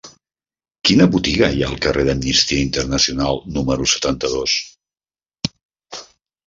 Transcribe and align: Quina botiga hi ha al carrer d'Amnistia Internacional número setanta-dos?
Quina 0.89 1.05
botiga 1.15 1.49
hi 1.57 1.61
ha 1.65 1.67
al 1.73 1.77
carrer 1.87 2.05
d'Amnistia 2.09 2.63
Internacional 2.69 3.41
número 3.59 3.87
setanta-dos? 3.93 4.59